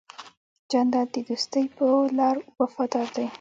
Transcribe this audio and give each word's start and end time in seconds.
جانداد 0.71 1.07
د 1.13 1.17
دوستی 1.27 1.63
په 1.77 1.85
لار 2.17 2.35
وفادار 2.61 3.07
دی. 3.15 3.27